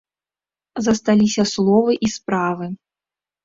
[0.85, 2.65] Засталіся словы і справы.